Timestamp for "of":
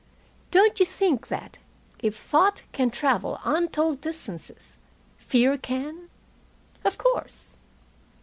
6.83-6.97